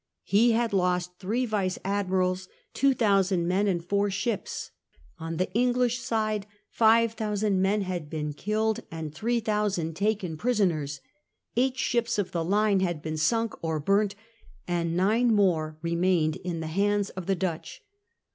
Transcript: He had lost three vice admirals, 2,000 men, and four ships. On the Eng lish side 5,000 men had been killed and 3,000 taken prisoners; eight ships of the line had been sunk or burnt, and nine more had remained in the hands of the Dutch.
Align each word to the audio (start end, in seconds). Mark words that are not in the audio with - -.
He 0.23 0.53
had 0.53 0.73
lost 0.73 1.19
three 1.19 1.45
vice 1.45 1.77
admirals, 1.85 2.47
2,000 2.73 3.47
men, 3.47 3.67
and 3.67 3.85
four 3.85 4.09
ships. 4.09 4.71
On 5.19 5.37
the 5.37 5.55
Eng 5.55 5.73
lish 5.73 5.99
side 5.99 6.47
5,000 6.71 7.61
men 7.61 7.81
had 7.81 8.09
been 8.09 8.33
killed 8.33 8.79
and 8.89 9.13
3,000 9.13 9.95
taken 9.95 10.37
prisoners; 10.37 11.01
eight 11.55 11.77
ships 11.77 12.17
of 12.17 12.31
the 12.31 12.43
line 12.43 12.79
had 12.79 13.03
been 13.03 13.15
sunk 13.15 13.53
or 13.63 13.79
burnt, 13.79 14.15
and 14.67 14.97
nine 14.97 15.31
more 15.31 15.77
had 15.79 15.83
remained 15.83 16.37
in 16.37 16.61
the 16.61 16.65
hands 16.65 17.11
of 17.11 17.27
the 17.27 17.35
Dutch. 17.35 17.83